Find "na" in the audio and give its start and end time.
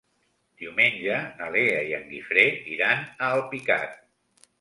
1.41-1.49